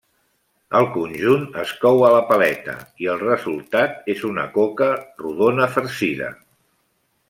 [0.79, 4.93] El conjunt es cou a la paleta, i el resultat és una coca
[5.25, 6.37] redona farcida.